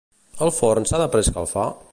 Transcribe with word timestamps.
El 0.45 0.53
forn 0.55 0.89
s'ha 0.91 1.03
de 1.03 1.07
preescalfar? 1.17 1.71